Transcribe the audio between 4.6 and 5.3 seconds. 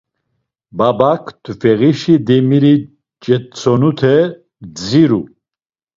dziru.